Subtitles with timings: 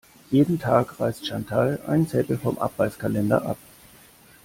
[0.31, 3.57] Jeden Tag reißt Chantal einen Zettel vom Abreißkalender ab.